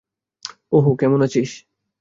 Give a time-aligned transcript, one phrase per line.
[0.71, 1.49] ও-হো, কেমন আছিস?